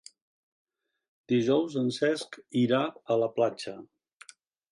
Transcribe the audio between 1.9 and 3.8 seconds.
Cesc irà a la platja.